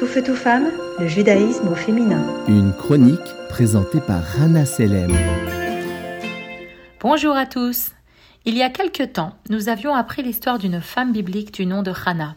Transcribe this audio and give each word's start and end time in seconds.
Tout 0.00 0.06
feu, 0.06 0.22
tout 0.22 0.34
femme, 0.34 0.70
le 0.98 1.06
judaïsme 1.06 1.68
au 1.68 1.74
féminin. 1.74 2.24
Une 2.48 2.72
chronique 2.72 3.20
présentée 3.50 4.00
par 4.00 4.22
Rana 4.22 4.64
Selem. 4.64 5.14
Bonjour 7.00 7.36
à 7.36 7.44
tous. 7.44 7.90
Il 8.46 8.56
y 8.56 8.62
a 8.62 8.70
quelque 8.70 9.02
temps, 9.02 9.34
nous 9.50 9.68
avions 9.68 9.94
appris 9.94 10.22
l'histoire 10.22 10.58
d'une 10.58 10.80
femme 10.80 11.12
biblique 11.12 11.52
du 11.52 11.66
nom 11.66 11.82
de 11.82 11.92
Hannah. 12.06 12.34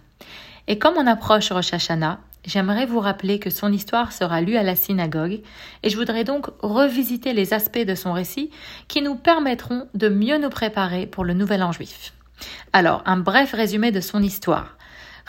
Et 0.68 0.78
comme 0.78 0.96
on 0.98 1.08
approche 1.08 1.54
Rosh 1.54 1.74
Hashanah, 1.74 2.20
j'aimerais 2.46 2.86
vous 2.86 3.00
rappeler 3.00 3.40
que 3.40 3.50
son 3.50 3.72
histoire 3.72 4.12
sera 4.12 4.42
lue 4.42 4.58
à 4.58 4.64
la 4.64 4.76
synagogue, 4.76 5.40
et 5.84 5.90
je 5.90 5.96
voudrais 5.96 6.26
donc 6.26 6.48
revisiter 6.62 7.32
les 7.32 7.54
aspects 7.54 7.86
de 7.86 7.96
son 7.96 8.12
récit 8.12 8.52
qui 8.90 9.02
nous 9.02 9.16
permettront 9.16 9.88
de 9.94 10.10
mieux 10.10 10.38
nous 10.38 10.50
préparer 10.50 11.08
pour 11.08 11.24
le 11.24 11.34
nouvel 11.34 11.64
an 11.64 11.72
juif. 11.72 12.14
Alors, 12.74 13.04
un 13.06 13.16
bref 13.16 13.54
résumé 13.54 13.92
de 13.92 14.02
son 14.02 14.22
histoire. 14.22 14.76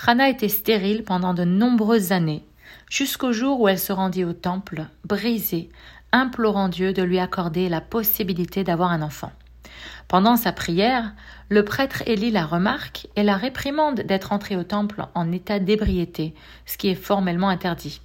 Hannah 0.06 0.29
était 0.29 0.48
stérile 0.48 1.04
pendant 1.04 1.34
de 1.34 1.45
nombreuses 1.45 2.12
années, 2.12 2.44
jusqu'au 2.90 3.32
jour 3.32 3.61
où 3.61 3.68
elle 3.68 3.79
se 3.79 3.93
rendit 3.93 4.25
au 4.25 4.32
temple, 4.32 4.86
brisée, 5.04 5.70
implorant 6.12 6.68
Dieu 6.68 6.93
de 6.93 7.03
lui 7.03 7.18
accorder 7.18 7.68
la 7.68 7.80
possibilité 7.80 8.64
d'avoir 8.64 8.90
un 8.90 9.03
enfant. 9.03 9.32
Pendant 10.08 10.36
sa 10.36 10.53
prière, 10.53 11.12
le 11.48 11.64
prêtre 11.64 12.03
Élie 12.07 12.30
la 12.30 12.44
remarque 12.44 13.08
et 13.17 13.22
la 13.22 13.36
réprimande 13.36 14.00
d'être 14.00 14.32
entrée 14.32 14.57
au 14.57 14.62
temple 14.62 15.07
en 15.14 15.32
état 15.32 15.58
d'ébriété, 15.58 16.34
ce 16.67 16.76
qui 16.76 16.89
est 16.89 16.95
formellement 16.95 17.48
interdit. 17.48 18.00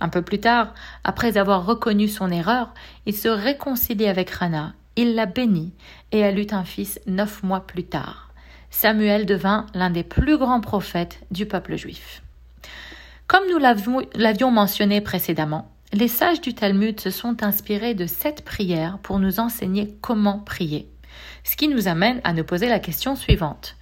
Un 0.00 0.08
peu 0.08 0.22
plus 0.22 0.40
tard, 0.40 0.74
après 1.04 1.36
avoir 1.36 1.64
reconnu 1.64 2.08
son 2.08 2.30
erreur, 2.30 2.72
il 3.06 3.16
se 3.16 3.28
réconcilie 3.28 4.08
avec 4.08 4.30
Hannah, 4.40 4.74
il 4.96 5.14
la 5.14 5.26
bénit, 5.26 5.72
et 6.12 6.18
elle 6.18 6.38
eut 6.38 6.52
un 6.52 6.64
fils 6.64 7.00
neuf 7.06 7.42
mois 7.42 7.66
plus 7.66 7.84
tard. 7.84 8.27
Samuel 8.70 9.26
devint 9.26 9.66
l'un 9.74 9.90
des 9.90 10.04
plus 10.04 10.38
grands 10.38 10.60
prophètes 10.60 11.20
du 11.30 11.46
peuple 11.46 11.76
juif. 11.76 12.22
Comme 13.26 13.44
nous 13.50 13.58
l'avions 13.58 14.50
mentionné 14.50 15.00
précédemment, 15.00 15.70
les 15.92 16.08
sages 16.08 16.40
du 16.40 16.54
Talmud 16.54 17.00
se 17.00 17.10
sont 17.10 17.42
inspirés 17.42 17.94
de 17.94 18.06
cette 18.06 18.44
prière 18.44 18.98
pour 19.02 19.18
nous 19.18 19.40
enseigner 19.40 19.96
comment 20.00 20.38
prier. 20.38 20.88
Ce 21.44 21.56
qui 21.56 21.68
nous 21.68 21.88
amène 21.88 22.20
à 22.24 22.32
nous 22.32 22.44
poser 22.44 22.68
la 22.68 22.78
question 22.78 23.16
suivante. 23.16 23.76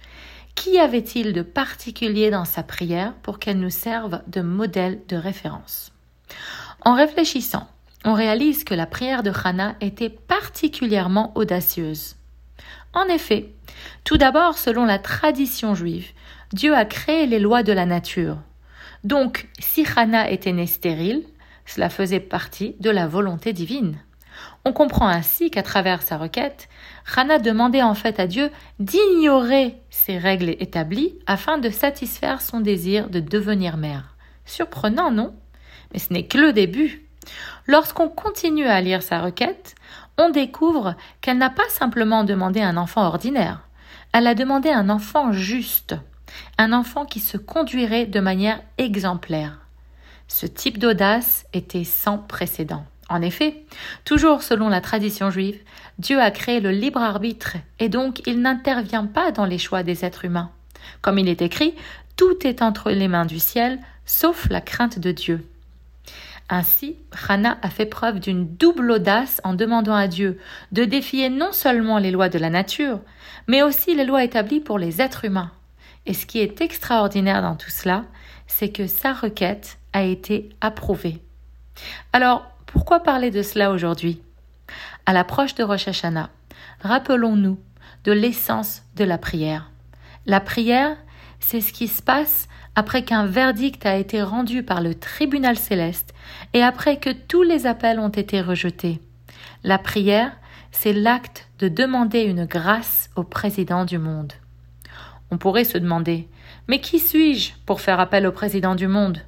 Qu'y 0.55 0.79
avait-il 0.79 1.33
de 1.33 1.41
particulier 1.41 2.31
dans 2.31 2.45
sa 2.45 2.63
prière 2.63 3.13
pour 3.21 3.39
qu'elle 3.39 3.59
nous 3.59 3.69
serve 3.69 4.21
de 4.27 4.41
modèle 4.41 5.01
de 5.07 5.15
référence? 5.15 5.91
En 6.83 6.95
réfléchissant, 6.95 7.67
on 8.05 8.13
réalise 8.13 8.63
que 8.63 8.73
la 8.73 8.85
prière 8.85 9.21
de 9.21 9.31
Hannah 9.43 9.75
était 9.81 10.09
particulièrement 10.09 11.31
audacieuse. 11.35 12.15
En 12.93 13.05
effet, 13.07 13.53
tout 14.03 14.17
d'abord, 14.17 14.57
selon 14.57 14.85
la 14.85 14.99
tradition 14.99 15.75
juive, 15.75 16.11
Dieu 16.53 16.75
a 16.75 16.85
créé 16.85 17.25
les 17.25 17.39
lois 17.39 17.63
de 17.63 17.73
la 17.73 17.85
nature. 17.85 18.37
Donc, 19.03 19.47
si 19.59 19.85
Hannah 19.95 20.31
était 20.31 20.53
née 20.53 20.67
stérile, 20.67 21.23
cela 21.65 21.89
faisait 21.89 22.19
partie 22.19 22.75
de 22.79 22.89
la 22.89 23.07
volonté 23.07 23.53
divine. 23.53 23.97
On 24.65 24.73
comprend 24.73 25.07
ainsi 25.07 25.49
qu'à 25.49 25.63
travers 25.63 26.01
sa 26.01 26.17
requête, 26.17 26.69
Hannah 27.15 27.39
demandait 27.39 27.83
en 27.83 27.93
fait 27.93 28.19
à 28.19 28.27
Dieu 28.27 28.49
d'ignorer 28.79 29.75
ces 29.89 30.17
règles 30.17 30.49
établies 30.59 31.19
afin 31.25 31.57
de 31.57 31.69
satisfaire 31.69 32.41
son 32.41 32.59
désir 32.59 33.09
de 33.09 33.19
devenir 33.19 33.77
mère. 33.77 34.15
Surprenant, 34.45 35.11
non? 35.11 35.35
Mais 35.93 35.99
ce 35.99 36.13
n'est 36.13 36.27
que 36.27 36.37
le 36.37 36.53
début. 36.53 37.07
Lorsqu'on 37.65 38.09
continue 38.09 38.65
à 38.65 38.81
lire 38.81 39.03
sa 39.03 39.21
requête, 39.21 39.75
on 40.17 40.29
découvre 40.29 40.95
qu'elle 41.21 41.37
n'a 41.37 41.49
pas 41.49 41.67
simplement 41.69 42.23
demandé 42.23 42.61
un 42.61 42.77
enfant 42.77 43.05
ordinaire, 43.05 43.61
elle 44.13 44.27
a 44.27 44.35
demandé 44.35 44.69
un 44.69 44.89
enfant 44.89 45.31
juste, 45.31 45.95
un 46.57 46.73
enfant 46.73 47.05
qui 47.05 47.19
se 47.19 47.37
conduirait 47.37 48.05
de 48.05 48.19
manière 48.19 48.61
exemplaire. 48.77 49.59
Ce 50.27 50.45
type 50.45 50.77
d'audace 50.77 51.45
était 51.53 51.83
sans 51.83 52.17
précédent. 52.17 52.85
En 53.09 53.21
effet, 53.21 53.63
toujours 54.03 54.43
selon 54.43 54.67
la 54.67 54.81
tradition 54.81 55.29
juive, 55.29 55.59
Dieu 55.97 56.21
a 56.21 56.31
créé 56.31 56.59
le 56.59 56.71
libre 56.71 57.01
arbitre 57.01 57.55
et 57.79 57.87
donc 57.87 58.21
il 58.27 58.41
n'intervient 58.41 59.05
pas 59.05 59.31
dans 59.31 59.45
les 59.45 59.57
choix 59.57 59.83
des 59.83 60.03
êtres 60.03 60.25
humains. 60.25 60.51
Comme 61.01 61.17
il 61.17 61.29
est 61.29 61.41
écrit, 61.41 61.73
tout 62.17 62.45
est 62.45 62.61
entre 62.61 62.91
les 62.91 63.07
mains 63.07 63.25
du 63.25 63.39
ciel, 63.39 63.79
sauf 64.05 64.49
la 64.49 64.61
crainte 64.61 64.99
de 64.99 65.11
Dieu. 65.11 65.47
Ainsi, 66.49 66.95
Hannah 67.27 67.57
a 67.61 67.69
fait 67.69 67.85
preuve 67.85 68.19
d'une 68.19 68.47
double 68.55 68.91
audace 68.91 69.41
en 69.43 69.53
demandant 69.53 69.95
à 69.95 70.07
Dieu 70.07 70.39
de 70.71 70.85
défier 70.85 71.29
non 71.29 71.51
seulement 71.51 71.97
les 71.99 72.11
lois 72.11 72.29
de 72.29 72.39
la 72.39 72.49
nature, 72.49 73.01
mais 73.47 73.63
aussi 73.63 73.95
les 73.95 74.05
lois 74.05 74.23
établies 74.23 74.61
pour 74.61 74.79
les 74.79 75.01
êtres 75.01 75.25
humains. 75.25 75.51
Et 76.05 76.13
ce 76.13 76.25
qui 76.25 76.39
est 76.39 76.61
extraordinaire 76.61 77.41
dans 77.41 77.55
tout 77.55 77.69
cela, 77.69 78.05
c'est 78.47 78.69
que 78.69 78.87
sa 78.87 79.11
requête 79.11 79.77
a 79.91 80.03
été 80.03 80.49
approuvée. 80.61 81.21
Alors, 82.13 82.45
pourquoi 82.65 83.01
parler 83.01 83.29
de 83.29 83.41
cela 83.41 83.71
aujourd'hui? 83.71 84.21
À 85.05 85.11
l'approche 85.11 85.55
de 85.55 85.63
Rosh 85.63 85.89
Hashanah, 85.89 86.29
rappelons-nous 86.81 87.59
de 88.05 88.11
l'essence 88.13 88.83
de 88.95 89.03
la 89.03 89.17
prière. 89.17 89.69
La 90.25 90.39
prière, 90.39 90.95
c'est 91.39 91.61
ce 91.61 91.73
qui 91.73 91.87
se 91.87 92.01
passe 92.01 92.47
après 92.75 93.03
qu'un 93.03 93.25
verdict 93.25 93.85
a 93.85 93.95
été 93.95 94.21
rendu 94.21 94.63
par 94.63 94.81
le 94.81 94.95
tribunal 94.95 95.57
céleste 95.57 96.13
et 96.53 96.61
après 96.61 96.97
que 96.97 97.09
tous 97.09 97.43
les 97.43 97.65
appels 97.65 97.99
ont 97.99 98.09
été 98.09 98.41
rejetés. 98.41 99.01
La 99.63 99.77
prière, 99.77 100.31
c'est 100.71 100.93
l'acte 100.93 101.49
de 101.59 101.67
demander 101.67 102.21
une 102.21 102.45
grâce 102.45 103.09
au 103.15 103.23
président 103.23 103.85
du 103.85 103.97
monde. 103.97 104.33
On 105.31 105.37
pourrait 105.37 105.63
se 105.63 105.77
demander 105.77 106.27
Mais 106.67 106.79
qui 106.79 106.99
suis-je 106.99 107.53
pour 107.65 107.81
faire 107.81 107.99
appel 107.99 108.27
au 108.27 108.31
président 108.31 108.75
du 108.75 108.87
monde? 108.87 109.19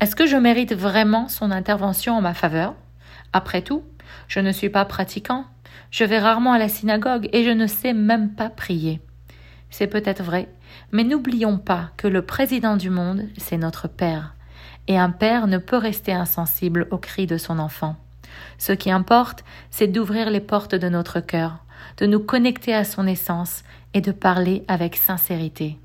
Est-ce 0.00 0.16
que 0.16 0.26
je 0.26 0.36
mérite 0.36 0.74
vraiment 0.74 1.28
son 1.28 1.50
intervention 1.50 2.16
en 2.16 2.20
ma 2.20 2.34
faveur? 2.34 2.74
Après 3.32 3.62
tout, 3.62 3.82
je 4.28 4.40
ne 4.40 4.52
suis 4.52 4.70
pas 4.70 4.84
pratiquant, 4.84 5.46
je 5.90 6.04
vais 6.04 6.18
rarement 6.18 6.52
à 6.52 6.58
la 6.58 6.68
synagogue 6.68 7.28
et 7.32 7.44
je 7.44 7.50
ne 7.50 7.66
sais 7.66 7.92
même 7.92 8.30
pas 8.34 8.48
prier. 8.48 9.00
C'est 9.72 9.86
peut-être 9.86 10.22
vrai, 10.22 10.48
mais 10.92 11.02
n'oublions 11.02 11.56
pas 11.56 11.90
que 11.96 12.06
le 12.06 12.20
président 12.20 12.76
du 12.76 12.90
monde, 12.90 13.24
c'est 13.38 13.56
notre 13.56 13.88
Père, 13.88 14.34
et 14.86 14.98
un 14.98 15.08
père 15.08 15.46
ne 15.46 15.56
peut 15.56 15.78
rester 15.78 16.12
insensible 16.12 16.86
aux 16.90 16.98
cris 16.98 17.26
de 17.26 17.38
son 17.38 17.58
enfant. 17.58 17.96
Ce 18.58 18.72
qui 18.72 18.90
importe, 18.90 19.44
c'est 19.70 19.86
d'ouvrir 19.86 20.30
les 20.30 20.40
portes 20.40 20.74
de 20.74 20.90
notre 20.90 21.20
cœur, 21.20 21.64
de 21.96 22.04
nous 22.04 22.20
connecter 22.20 22.74
à 22.74 22.84
son 22.84 23.06
essence 23.06 23.62
et 23.94 24.02
de 24.02 24.12
parler 24.12 24.62
avec 24.68 24.94
sincérité. 24.94 25.78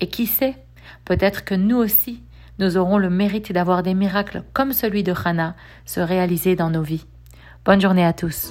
Et 0.00 0.08
qui 0.08 0.26
sait, 0.26 0.56
peut-être 1.04 1.44
que 1.44 1.54
nous 1.54 1.76
aussi, 1.76 2.24
nous 2.58 2.76
aurons 2.76 2.98
le 2.98 3.10
mérite 3.10 3.52
d'avoir 3.52 3.84
des 3.84 3.94
miracles 3.94 4.42
comme 4.52 4.72
celui 4.72 5.04
de 5.04 5.14
Hannah 5.24 5.54
se 5.86 6.00
réaliser 6.00 6.56
dans 6.56 6.70
nos 6.70 6.82
vies. 6.82 7.06
Bonne 7.64 7.80
journée 7.80 8.04
à 8.04 8.12
tous. 8.12 8.50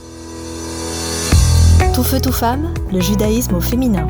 Tout 1.93 2.03
feu, 2.03 2.21
tout 2.21 2.31
femme, 2.31 2.73
le 2.93 3.01
judaïsme 3.01 3.55
au 3.55 3.61
féminin. 3.61 4.07